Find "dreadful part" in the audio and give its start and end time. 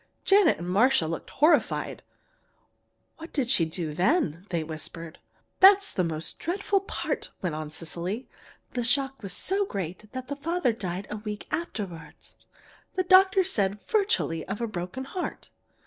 6.39-7.29